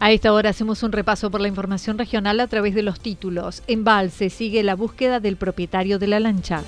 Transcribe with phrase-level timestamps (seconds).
[0.00, 3.64] A esta hora hacemos un repaso por la información regional a través de los títulos.
[3.66, 6.62] En Valse sigue la búsqueda del propietario de la lancha.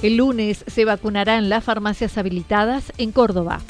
[0.00, 3.60] El lunes se vacunarán las farmacias habilitadas en Córdoba.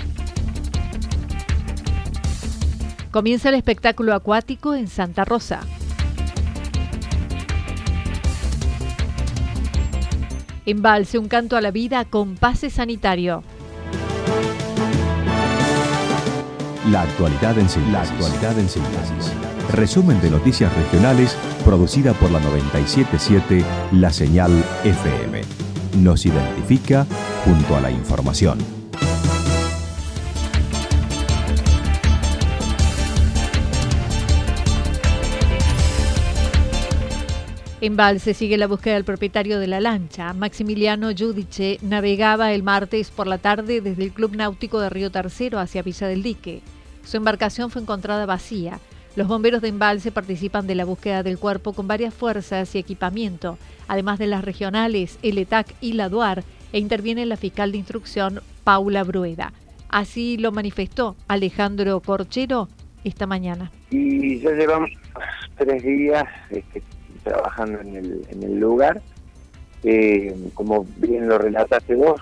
[3.10, 5.60] Comienza el espectáculo acuático en Santa Rosa.
[10.66, 13.42] Embalse un canto a la vida con pase sanitario.
[16.90, 19.32] La actualidad en síntesis.
[19.70, 24.50] Resumen de noticias regionales producida por la 977 La Señal
[24.82, 25.42] FM.
[25.98, 27.06] Nos identifica
[27.44, 28.58] junto a la información.
[37.80, 40.32] En Valse sigue la búsqueda del propietario de la lancha.
[40.32, 45.60] Maximiliano Yudiche navegaba el martes por la tarde desde el Club Náutico de Río Tercero
[45.60, 46.60] hacia Villa del Dique.
[47.04, 48.78] Su embarcación fue encontrada vacía.
[49.16, 53.58] Los bomberos de Embalse participan de la búsqueda del cuerpo con varias fuerzas y equipamiento,
[53.88, 58.40] además de las regionales, el ETAC y la DUAR, e interviene la fiscal de instrucción
[58.64, 59.52] Paula Brueda.
[59.90, 62.68] Así lo manifestó Alejandro Corchero
[63.04, 63.70] esta mañana.
[63.90, 64.90] Y ya llevamos
[65.58, 66.82] tres días este,
[67.22, 69.02] trabajando en el, en el lugar.
[69.84, 72.20] Eh, como bien lo relataste vos,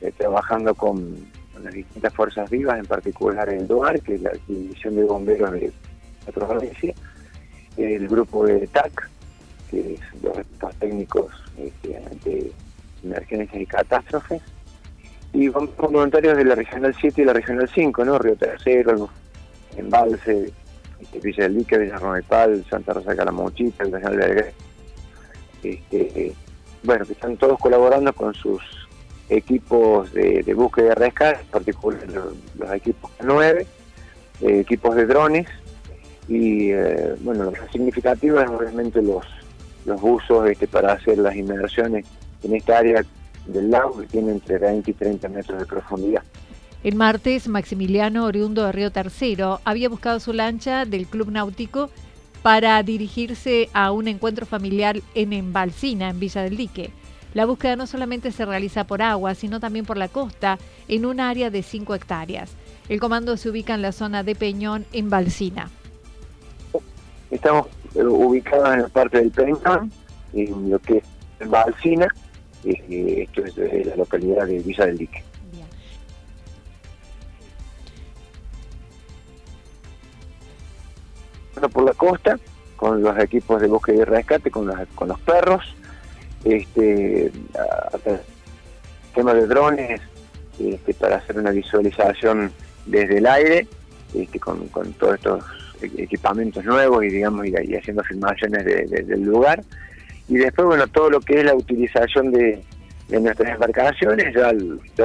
[0.00, 1.14] eh, trabajando con,
[1.62, 5.72] las distintas fuerzas vivas, en particular el DOAR, que es la División de Bomberos de
[6.24, 6.94] la provincia,
[7.76, 9.10] el grupo de TAC,
[9.70, 12.52] que es los técnicos este, de
[13.02, 14.42] emergencias y catástrofes,
[15.32, 18.18] y voluntarios de la Regional 7 y la Regional 5, ¿no?
[18.18, 19.08] Río Tercero,
[19.76, 20.52] Embalse,
[21.00, 24.52] este, Villa del Lique, Villa Romepal, Santa Rosa de Calamuchita, el Regional Belgrano.
[25.62, 26.34] Este,
[26.82, 28.60] bueno, que están todos colaborando con sus
[29.32, 32.00] equipos de, búsqueda y rescate, en particular
[32.58, 33.66] los, equipos 9,
[34.42, 35.46] eh, equipos de drones,
[36.28, 39.24] y eh, bueno, lo significativo es obviamente los,
[39.86, 42.06] los buzos este, para hacer las inmersiones
[42.42, 43.04] en esta área
[43.46, 46.22] del lago que tiene entre 20 y 30 metros de profundidad.
[46.84, 51.90] El martes, Maximiliano, oriundo de Río Tercero, había buscado su lancha del Club Náutico
[52.42, 56.90] para dirigirse a un encuentro familiar en Embalsina, en Villa del Dique.
[57.34, 61.20] La búsqueda no solamente se realiza por agua, sino también por la costa, en un
[61.20, 62.52] área de 5 hectáreas.
[62.88, 65.70] El comando se ubica en la zona de Peñón, en Balsina.
[67.30, 69.90] Estamos eh, ubicados en la parte del Peñón,
[70.34, 71.02] en lo que
[71.40, 72.06] es Balsina,
[72.64, 75.24] eh, esto es de la localidad de Villa del Dique.
[81.68, 82.38] por la costa
[82.76, 85.62] con los equipos de bosque y rescate, con los, con los perros,
[86.44, 87.30] este,
[89.14, 90.00] tema de drones
[90.58, 92.52] este, para hacer una visualización
[92.86, 93.66] desde el aire,
[94.14, 94.68] este, con,
[94.98, 95.44] todos estos
[95.82, 99.62] equipamientos nuevos y digamos y, haciendo filmaciones del lugar.
[100.28, 102.62] Y después, bueno, todo lo que es la utilización de,
[103.08, 104.52] nuestras embarcaciones, ya,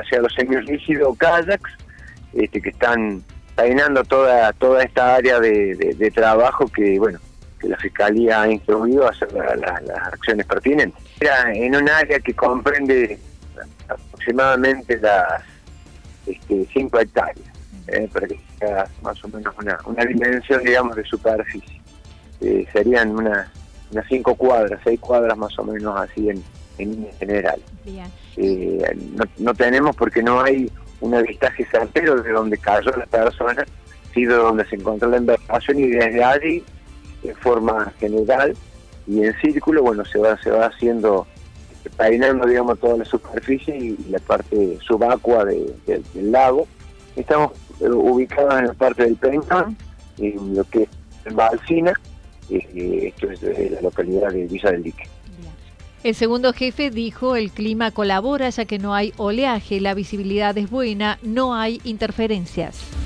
[0.09, 0.33] sea los
[0.65, 1.71] rígidos o kayaks,
[2.33, 3.21] este, que están
[3.57, 7.19] peinando toda toda esta área de, trabajo que bueno
[7.59, 11.01] que la fiscalía ha instruido a hacer las acciones pertinentes.
[11.19, 13.19] Era en un área que comprende
[13.87, 15.43] aproximadamente las
[16.25, 17.47] este, 5 hectáreas,
[17.87, 21.81] eh, para que sea más o menos una, una dimensión, digamos, de superficie.
[22.41, 23.49] Eh, serían unas
[23.91, 26.43] unas 5 cuadras, 6 cuadras más o menos así en,
[26.77, 27.61] en general.
[28.35, 30.69] Eh, no, no tenemos porque no hay
[30.99, 33.65] un avistaje certero de donde cayó la persona
[34.13, 36.63] sido donde se encontró la embarcación y desde allí,
[37.27, 38.55] de forma general
[39.05, 41.27] y en círculo, bueno, se va, se va haciendo,
[41.97, 46.67] peinando, digamos, toda la superficie y la parte subacua del lago.
[47.15, 49.77] Estamos eh, ubicados en la parte del Pentón,
[50.17, 50.87] en lo que
[51.25, 51.93] es Balsina,
[52.49, 55.03] eh, esto es de la localidad de Villa del Dique.
[56.03, 60.69] El segundo jefe dijo el clima colabora ya que no hay oleaje, la visibilidad es
[60.69, 62.96] buena, no hay interferencias.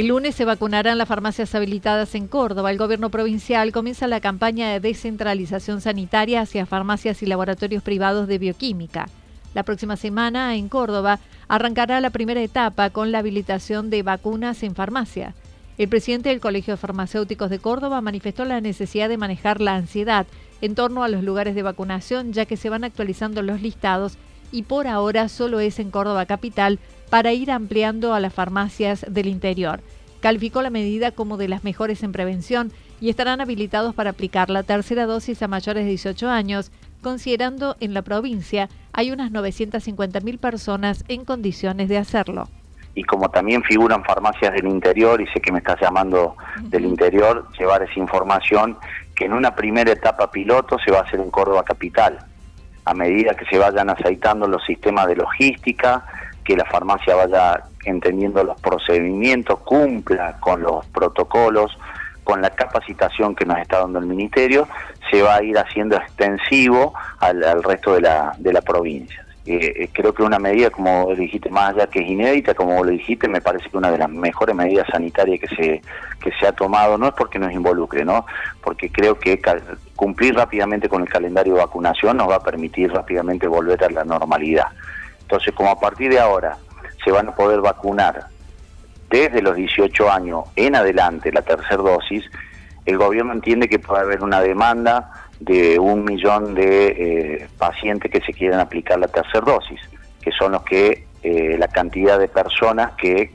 [0.00, 2.70] El lunes se vacunarán las farmacias habilitadas en Córdoba.
[2.70, 8.38] El gobierno provincial comienza la campaña de descentralización sanitaria hacia farmacias y laboratorios privados de
[8.38, 9.10] bioquímica.
[9.52, 11.18] La próxima semana, en Córdoba,
[11.48, 15.34] arrancará la primera etapa con la habilitación de vacunas en farmacia.
[15.76, 20.26] El presidente del Colegio de Farmacéuticos de Córdoba manifestó la necesidad de manejar la ansiedad
[20.62, 24.16] en torno a los lugares de vacunación, ya que se van actualizando los listados
[24.52, 26.78] y por ahora solo es en Córdoba Capital
[27.10, 29.80] para ir ampliando a las farmacias del interior.
[30.20, 34.62] Calificó la medida como de las mejores en prevención y estarán habilitados para aplicar la
[34.62, 36.70] tercera dosis a mayores de 18 años
[37.02, 42.48] considerando en la provincia hay unas 950.000 personas en condiciones de hacerlo.
[42.94, 47.46] Y como también figuran farmacias del interior, y sé que me estás llamando del interior,
[47.58, 48.76] llevar esa información
[49.14, 52.18] que en una primera etapa piloto se va a hacer en Córdoba Capital.
[52.84, 56.04] A medida que se vayan aceitando los sistemas de logística,
[56.44, 61.76] que la farmacia vaya entendiendo los procedimientos, cumpla con los protocolos,
[62.24, 64.68] con la capacitación que nos está dando el Ministerio,
[65.10, 69.24] se va a ir haciendo extensivo al, resto de la, de la provincia.
[69.46, 72.90] Eh, eh, creo que una medida, como dijiste, más allá que es inédita, como lo
[72.90, 75.82] dijiste, me parece que una de las mejores medidas sanitarias que se,
[76.22, 78.26] que se ha tomado, no es porque nos involucre, ¿no?
[78.62, 79.40] porque creo que
[79.96, 84.04] cumplir rápidamente con el calendario de vacunación nos va a permitir rápidamente volver a la
[84.04, 84.66] normalidad.
[85.30, 86.58] Entonces, como a partir de ahora
[87.04, 88.26] se van a poder vacunar
[89.08, 92.24] desde los 18 años en adelante la tercera dosis,
[92.84, 98.20] el gobierno entiende que puede haber una demanda de un millón de eh, pacientes que
[98.22, 99.80] se quieran aplicar la tercera dosis,
[100.20, 103.30] que son los que eh, la cantidad de personas que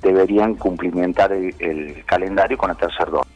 [0.00, 3.32] deberían cumplimentar el, calendario con la tercera dosis.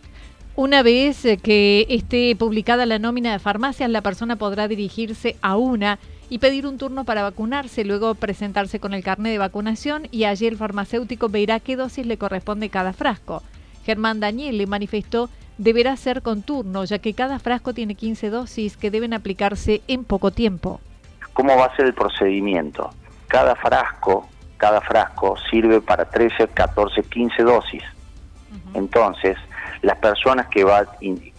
[0.56, 5.56] Una vez eh, que esté publicada la nómina de farmacias, la persona podrá dirigirse a
[5.56, 5.98] una
[6.30, 10.46] y pedir un turno para vacunarse, luego presentarse con el carnet de vacunación y allí
[10.46, 13.42] el farmacéutico verá qué dosis le corresponde cada frasco.
[13.84, 15.28] Germán Daniel le manifestó
[15.60, 20.04] deberá ser con turno, ya que cada frasco tiene 15 dosis que deben aplicarse en
[20.04, 20.80] poco tiempo.
[21.34, 22.90] ¿Cómo va a ser el procedimiento?
[23.26, 24.26] Cada frasco,
[24.56, 27.82] cada frasco sirve para 13, 14, 15 dosis.
[28.72, 29.36] Entonces,
[29.82, 30.84] las personas que va,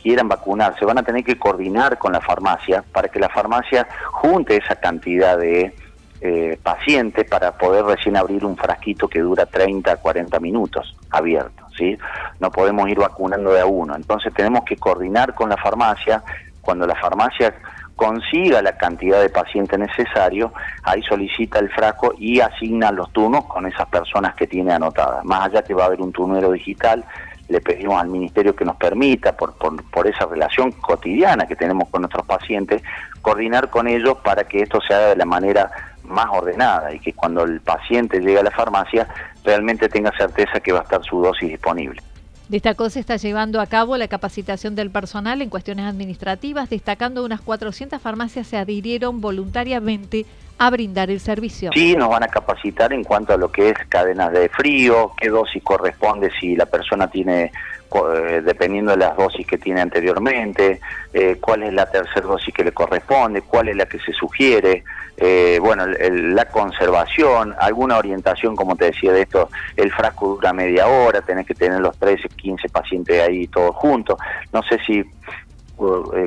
[0.02, 4.58] quieran vacunarse van a tener que coordinar con la farmacia para que la farmacia junte
[4.58, 5.74] esa cantidad de
[6.22, 11.66] eh, pacientes para poder recién abrir un frasquito que dura 30, 40 minutos abierto.
[11.76, 11.98] ¿sí?
[12.40, 13.96] No podemos ir vacunando de a uno.
[13.96, 16.24] Entonces tenemos que coordinar con la farmacia.
[16.62, 17.56] Cuando la farmacia
[17.96, 20.54] consiga la cantidad de pacientes necesario,
[20.84, 25.26] ahí solicita el frasco y asigna los turnos con esas personas que tiene anotadas.
[25.26, 27.04] Más allá que va a haber un turnero digital,
[27.52, 32.02] le pedimos al ministerio que nos permita, por, por, esa relación cotidiana que tenemos con
[32.02, 32.82] nuestros pacientes,
[33.22, 35.70] coordinar con ellos para que esto se haga de la manera
[36.06, 39.08] más ordenada y que cuando el paciente llegue a la farmacia
[39.44, 42.02] realmente tenga certeza que va a estar su dosis disponible.
[42.50, 47.40] Destacó se está llevando a cabo la capacitación del personal en cuestiones administrativas, destacando unas
[47.40, 50.26] 400 farmacias se adhirieron voluntariamente
[50.62, 51.72] a brindar el servicio.
[51.74, 55.30] Sí, nos van a capacitar en cuanto a lo que es cadenas de frío, qué
[55.30, 57.52] dosis corresponde si la persona tiene
[57.94, 60.80] eh, dependiendo de las dosis que tiene anteriormente,
[61.14, 64.84] eh, cuál es la tercera dosis que le corresponde, cuál es la que se sugiere,
[65.18, 70.86] eh, bueno, la conservación, alguna orientación, como te decía de esto, el frasco dura media
[70.86, 74.20] hora, tenés que tener los 13, 15 pacientes ahí todos juntos.
[74.54, 75.04] No sé si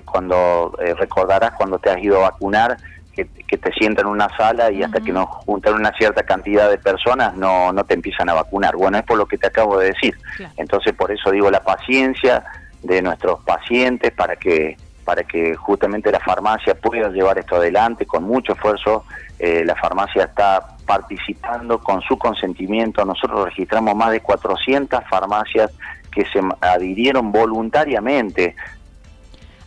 [0.05, 2.77] cuando recordarás cuando te has ido a vacunar,
[3.15, 3.25] que,
[3.57, 7.37] te sientan en una sala y hasta que no juntan una cierta cantidad de personas
[7.37, 8.77] no, no te empiezan a vacunar.
[8.77, 10.17] Bueno, es por lo que te acabo de decir.
[10.57, 12.45] Entonces, por eso digo la paciencia
[12.83, 18.25] de nuestros pacientes para que para que justamente la farmacia pueda llevar esto adelante con
[18.25, 19.05] mucho esfuerzo.
[19.39, 23.05] Eh, la farmacia está participando con su consentimiento.
[23.05, 25.73] Nosotros registramos más de 400 farmacias
[26.11, 28.57] que se adhirieron voluntariamente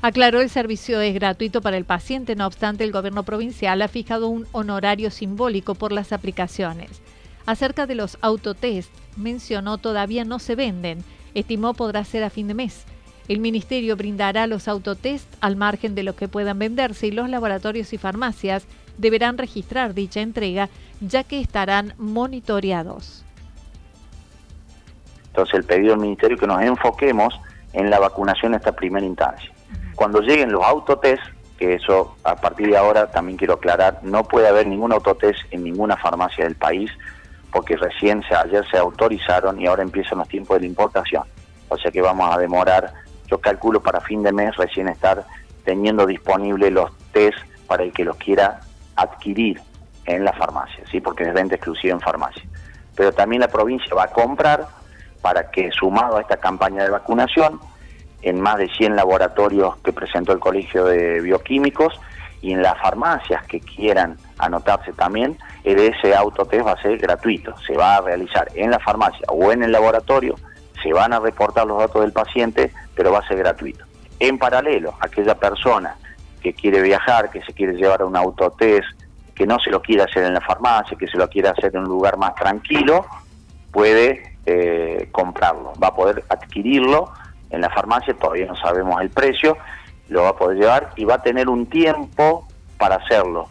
[0.01, 4.27] Aclaró el servicio es gratuito para el paciente, no obstante el gobierno provincial ha fijado
[4.27, 7.01] un honorario simbólico por las aplicaciones.
[7.47, 12.53] Acerca de los autotest, mencionó todavía no se venden, estimó podrá ser a fin de
[12.53, 12.85] mes.
[13.27, 17.91] El Ministerio brindará los autotest al margen de los que puedan venderse y los laboratorios
[17.91, 18.65] y farmacias
[18.97, 20.69] deberán registrar dicha entrega
[21.01, 23.25] ya que estarán monitoreados.
[25.29, 27.33] Entonces el pedido del Ministerio que nos enfoquemos
[27.73, 29.56] en la vacunación en esta primera instancia.
[29.97, 31.23] Cuando lleguen los autotest,
[31.57, 35.63] que eso a partir de ahora también quiero aclarar, no puede haber ningún autotest en
[35.63, 36.91] ninguna farmacia del país
[37.51, 41.23] porque recién ayer se autorizaron y ahora empiezan los tiempos de la importación.
[41.69, 42.93] O sea que vamos a demorar,
[43.25, 45.25] yo calculo para fin de mes recién estar
[45.65, 48.59] teniendo disponibles los test para el que los quiera
[48.95, 49.59] adquirir
[50.05, 51.01] en la farmacia, ¿sí?
[51.01, 52.43] porque es venta exclusiva en farmacia.
[52.95, 54.67] Pero también la provincia va a comprar
[55.23, 57.59] para que sumado a esta campaña de vacunación,
[58.21, 61.99] en más de 100 laboratorios que presentó el Colegio de Bioquímicos
[62.41, 67.75] y en las farmacias que quieran anotarse también, ese autotest va a ser gratuito, se
[67.75, 70.35] va a realizar en la farmacia o en el laboratorio,
[70.81, 73.85] se van a reportar los datos del paciente, pero va a ser gratuito.
[74.19, 75.95] En paralelo, aquella persona
[76.41, 78.87] que quiere viajar, que se quiere llevar un autotest,
[79.35, 81.81] que no se lo quiere hacer en la farmacia, que se lo quiere hacer en
[81.81, 83.05] un lugar más tranquilo,
[83.71, 87.11] puede eh, comprarlo, va a poder adquirirlo
[87.49, 89.57] en la farmacia, todavía no sabemos el precio,
[90.09, 93.49] lo va a poder llevar y va a tener un tiempo para hacerlo.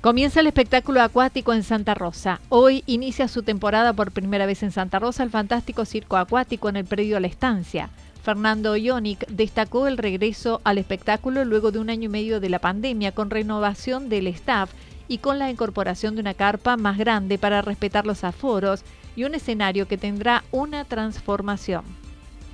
[0.00, 2.40] Comienza el espectáculo acuático en Santa Rosa.
[2.48, 6.76] Hoy inicia su temporada por primera vez en Santa Rosa el fantástico circo acuático en
[6.76, 7.90] el predio La Estancia.
[8.22, 12.58] Fernando Ionic destacó el regreso al espectáculo luego de un año y medio de la
[12.60, 14.70] pandemia con renovación del staff
[15.08, 18.84] y con la incorporación de una carpa más grande para respetar los aforos
[19.16, 21.84] y un escenario que tendrá una transformación.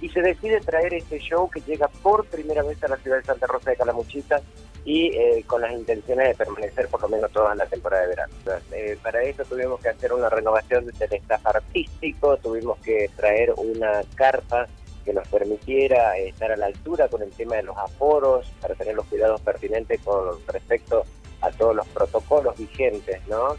[0.01, 3.25] Y se decide traer este show que llega por primera vez a la ciudad de
[3.25, 4.41] Santa Rosa de Calamuchita
[4.85, 8.35] y eh, con las intenciones de permanecer por lo menos toda la temporada de verano.
[8.73, 14.03] Eh, para eso tuvimos que hacer una renovación del staff artístico, tuvimos que traer una
[14.15, 14.67] carpa
[15.05, 18.95] que nos permitiera estar a la altura con el tema de los aforos, para tener
[18.95, 21.05] los cuidados pertinentes con respecto
[21.45, 23.57] a todos los protocolos vigentes, ¿no?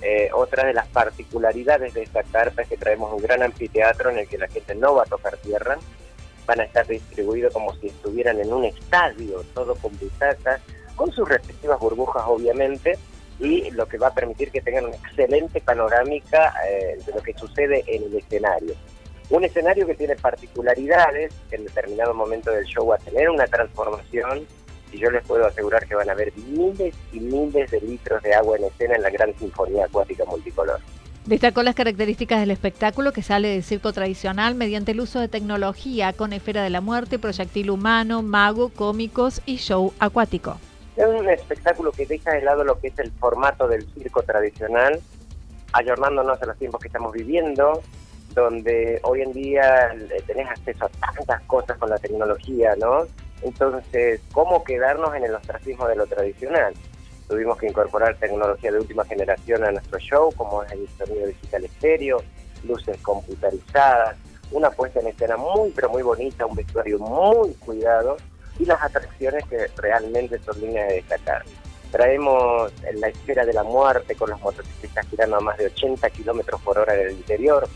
[0.00, 4.18] Eh, otra de las particularidades de esta carpa es que traemos un gran anfiteatro en
[4.18, 5.76] el que la gente no va a tocar tierra,
[6.46, 10.60] van a estar distribuidos como si estuvieran en un estadio, todo con butacas,
[10.94, 12.96] con sus respectivas burbujas obviamente,
[13.40, 17.34] y lo que va a permitir que tengan una excelente panorámica eh, de lo que
[17.34, 18.74] sucede en el escenario.
[19.30, 23.46] Un escenario que tiene particularidades, que en determinado momento del show va a tener una
[23.46, 24.46] transformación,
[24.92, 28.34] y yo les puedo asegurar que van a haber miles y miles de litros de
[28.34, 30.80] agua en escena en la gran sinfonía acuática multicolor.
[31.26, 36.14] Destacó las características del espectáculo que sale del circo tradicional mediante el uso de tecnología
[36.14, 40.58] con esfera de la muerte, proyectil humano, mago, cómicos y show acuático.
[40.96, 45.00] Es un espectáculo que deja de lado lo que es el formato del circo tradicional,
[45.72, 47.82] ayornándonos a los tiempos que estamos viviendo,
[48.34, 49.94] donde hoy en día
[50.26, 53.06] tenés acceso a tantas cosas con la tecnología, ¿no?
[53.42, 56.74] Entonces, ¿cómo quedarnos en el ostracismo de lo tradicional?
[57.28, 61.64] Tuvimos que incorporar tecnología de última generación a nuestro show, como es el sonido digital
[61.64, 62.22] estéreo,
[62.64, 64.16] luces computarizadas,
[64.50, 68.16] una puesta en escena muy, pero muy bonita, un vestuario muy cuidado
[68.58, 71.44] y las atracciones que realmente son líneas de destacar.
[71.92, 76.60] Traemos la esfera de la muerte con los motociclistas girando a más de 80 kilómetros
[76.62, 77.68] por hora en el interior,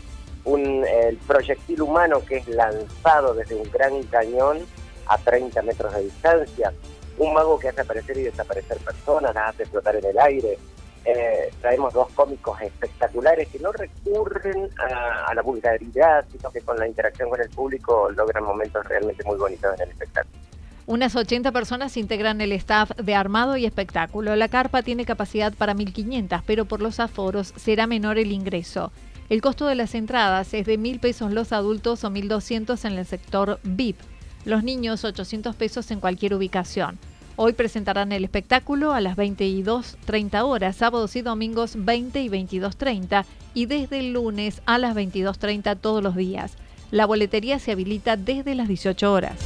[0.45, 4.59] un el proyectil humano que es lanzado desde un gran cañón
[5.07, 6.73] a 30 metros de distancia,
[7.17, 10.57] un mago que hace aparecer y desaparecer personas, las hace flotar en el aire.
[11.05, 16.87] Eh, traemos dos cómicos espectaculares que no recurren a, la vulgaridad, sino que con la
[16.87, 20.37] interacción con el público logran momentos realmente muy bonitos en el espectáculo.
[20.85, 24.35] Unas 80 personas integran el staff de armado y espectáculo.
[24.35, 28.91] La carpa tiene capacidad para 1.500, pero por los aforos será menor el ingreso.
[29.29, 33.05] El costo de las entradas es de 1.000 pesos los adultos o 1.200 en el
[33.05, 33.97] sector VIP.
[34.45, 36.99] Los niños 800 pesos en cualquier ubicación.
[37.35, 43.65] Hoy presentarán el espectáculo a las 22.30 horas, sábados y domingos 20 y 22.30 y
[43.65, 46.57] desde el lunes a las 22.30 todos los días.
[46.91, 49.39] La boletería se habilita desde las 18 horas.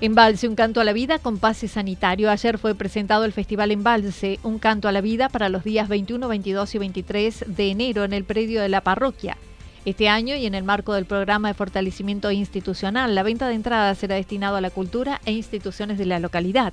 [0.00, 2.30] Embalse, un canto a la vida con pase sanitario.
[2.30, 6.28] Ayer fue presentado el Festival Embalse, un canto a la vida para los días 21,
[6.28, 9.36] 22 y 23 de enero en el predio de la parroquia.
[9.84, 13.98] Este año y en el marco del programa de fortalecimiento institucional, la venta de entradas
[13.98, 16.72] será destinado a la cultura e instituciones de la localidad.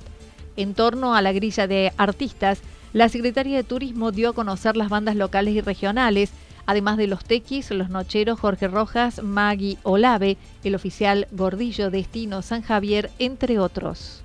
[0.56, 2.60] En torno a la grilla de artistas,
[2.92, 6.30] la Secretaría de Turismo dio a conocer las bandas locales y regionales,
[6.66, 12.62] además de los tequis, los nocheros Jorge Rojas, Maggie Olave, el oficial Gordillo Destino San
[12.62, 14.22] Javier, entre otros.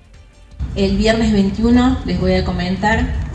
[0.76, 3.32] El viernes 21 les voy a comentar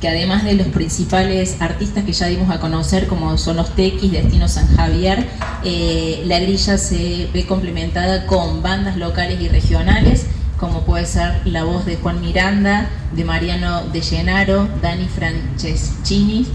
[0.00, 4.12] que además de los principales artistas que ya dimos a conocer, como son los Tequis,
[4.12, 5.26] Destino San Javier,
[5.64, 10.26] eh, la grilla se ve complementada con bandas locales y regionales,
[10.58, 16.46] como puede ser la voz de Juan Miranda, de Mariano de Llenaro, Dani Franceschini,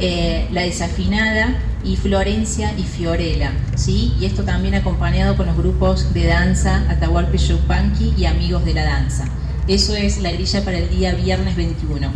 [0.00, 4.14] eh, La Desafinada y Florencia y Fiorella, ¿sí?
[4.20, 8.84] Y esto también acompañado con los grupos de danza Atahualpe Yupanqui y Amigos de la
[8.84, 9.24] Danza.
[9.66, 12.10] Eso es la grilla para el día viernes 21.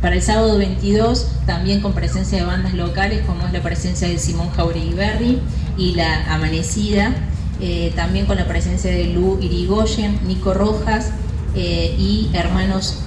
[0.00, 4.18] Para el sábado 22, también con presencia de bandas locales, como es la presencia de
[4.18, 5.40] Simón Jauregui Berry
[5.78, 7.14] y La Amanecida,
[7.60, 11.10] eh, también con la presencia de Lu Irigoyen, Nico Rojas
[11.54, 13.00] eh, y Hermanos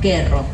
[0.00, 0.44] Guerro.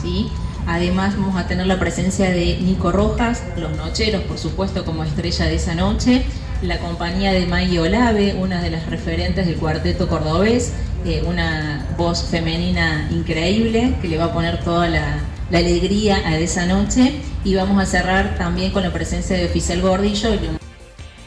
[0.00, 0.28] ¿sí?
[0.66, 5.44] Además vamos a tener la presencia de Nico Rojas, Los Nocheros, por supuesto, como estrella
[5.46, 6.24] de esa noche,
[6.60, 10.72] la compañía de Maggie Olave, una de las referentes del cuarteto cordobés,
[11.04, 15.20] eh, una voz femenina increíble que le va a poner toda la,
[15.52, 17.12] alegría a esa noche
[17.44, 20.30] y vamos a cerrar también con la presencia de Oficial Gordillo.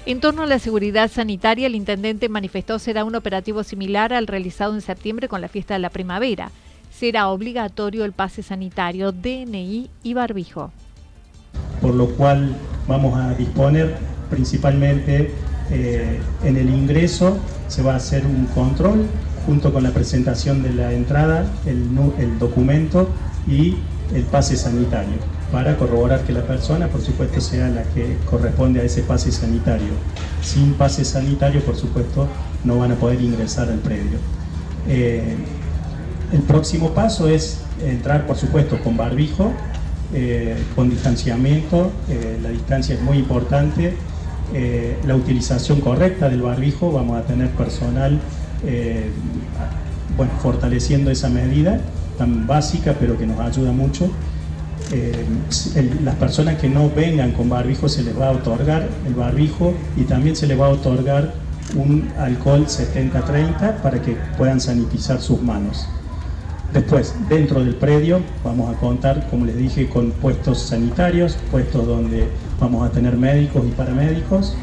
[0.06, 4.76] En torno a la seguridad sanitaria, el intendente manifestó será un operativo similar al realizado
[4.76, 6.52] en septiembre con la fiesta de la primavera.
[7.00, 10.74] Será obligatorio el pase sanitario, DNI y barbijo.
[11.82, 12.54] Por lo cual
[12.90, 13.96] vamos a disponer
[14.30, 15.32] principalmente
[15.72, 17.38] eh, en el ingreso,
[17.70, 19.06] se va a hacer un control
[19.46, 21.88] junto con la presentación de la entrada, el,
[22.38, 23.08] documento
[23.48, 23.76] y
[24.14, 25.20] el pase sanitario,
[25.54, 29.94] para corroborar que la persona, por supuesto, sea la que corresponde a ese pase sanitario.
[30.42, 32.28] Sin pase sanitario, por supuesto,
[32.66, 34.18] no van a poder ingresar al predio.
[34.90, 35.38] Eh,
[36.32, 39.52] el próximo paso es entrar, por supuesto, con barbijo,
[40.14, 43.96] eh, con distanciamiento, eh, la distancia es muy importante,
[45.06, 48.20] la utilización correcta del barbijo, vamos a tener personal
[48.66, 49.10] eh,
[50.18, 51.80] bueno, fortaleciendo esa medida
[52.18, 54.10] tan básica pero que nos ayuda mucho.
[54.92, 55.26] Eh,
[56.04, 60.04] las personas que no vengan con barbijo se les va a otorgar el barbijo y
[60.04, 61.34] también se les va a otorgar
[61.76, 65.88] un alcohol 70-30 para que puedan sanitizar sus manos.
[66.74, 72.28] Después, dentro del predio, vamos a contar, como les dije, con puestos sanitarios, puestos donde
[72.60, 74.56] vamos a tener médicos y paramédicos,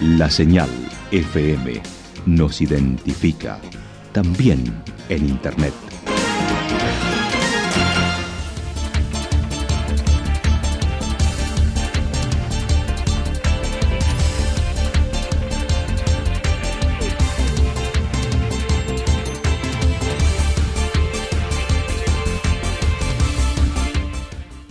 [0.00, 0.70] La señal
[1.10, 1.80] FM
[2.26, 3.60] nos identifica
[4.12, 5.85] también en Internet.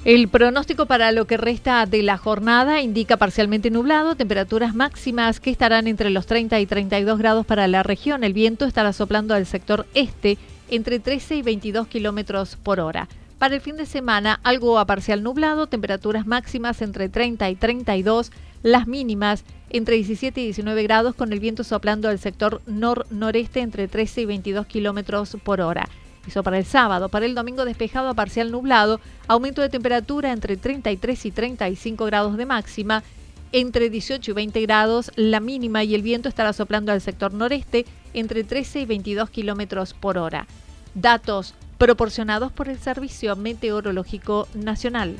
[0.06, 5.50] El pronóstico para lo que resta de la jornada indica parcialmente nublado, temperaturas máximas que
[5.50, 8.24] estarán entre los 30 y 32 grados para la región.
[8.24, 10.38] El viento estará soplando al sector este
[10.70, 13.10] entre 13 y 22 kilómetros por hora.
[13.40, 18.32] Para el fin de semana, algo a parcial nublado, temperaturas máximas entre 30 y 32,
[18.62, 23.88] las mínimas entre 17 y 19 grados, con el viento soplando al sector nor-noreste entre
[23.88, 25.90] 13 y 22 kilómetros por hora.
[26.28, 27.10] Eso para el sábado.
[27.10, 32.38] Para el domingo despejado a parcial nublado, aumento de temperatura entre 33 y 35 grados
[32.38, 33.04] de máxima,
[33.52, 37.86] entre 18 y 20 grados la mínima y el viento estará soplando al sector noreste
[38.14, 40.48] entre 13 y 22 kilómetros por hora.
[40.94, 45.16] Datos proporcionados por el Servicio Meteorológico Nacional.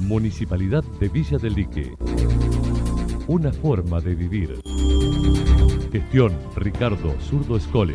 [0.00, 1.92] Municipalidad de Villa del Lique.
[3.26, 4.60] Una forma de vivir.
[5.92, 7.94] Gestión Ricardo Zurdo Escole.